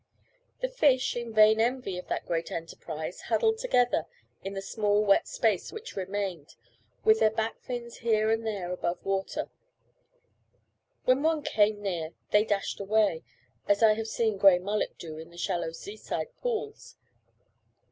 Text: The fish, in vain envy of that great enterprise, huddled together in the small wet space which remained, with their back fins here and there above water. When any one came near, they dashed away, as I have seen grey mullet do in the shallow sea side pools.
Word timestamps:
The 0.61 0.67
fish, 0.67 1.15
in 1.15 1.31
vain 1.31 1.59
envy 1.61 1.95
of 1.99 2.07
that 2.07 2.25
great 2.25 2.51
enterprise, 2.51 3.21
huddled 3.29 3.59
together 3.59 4.07
in 4.43 4.53
the 4.55 4.61
small 4.63 5.05
wet 5.05 5.27
space 5.27 5.71
which 5.71 5.95
remained, 5.95 6.55
with 7.05 7.19
their 7.19 7.29
back 7.29 7.59
fins 7.61 7.97
here 7.97 8.31
and 8.31 8.43
there 8.43 8.71
above 8.71 9.05
water. 9.05 9.51
When 11.05 11.19
any 11.19 11.25
one 11.27 11.43
came 11.43 11.83
near, 11.83 12.13
they 12.31 12.43
dashed 12.43 12.79
away, 12.79 13.21
as 13.67 13.83
I 13.83 13.93
have 13.93 14.07
seen 14.07 14.37
grey 14.39 14.57
mullet 14.57 14.97
do 14.97 15.19
in 15.19 15.29
the 15.29 15.37
shallow 15.37 15.71
sea 15.71 15.97
side 15.97 16.35
pools. 16.41 16.97